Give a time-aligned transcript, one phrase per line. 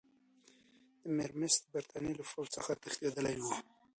[1.15, 3.53] میرمست د برټانیې له پوځ څخه تښتېدلی وو.